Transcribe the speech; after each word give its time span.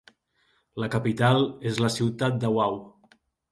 La 0.83 0.89
capital 0.95 1.45
és 1.73 1.83
la 1.87 1.93
ciutat 1.99 2.43
de 2.47 2.53
Wau. 2.59 2.83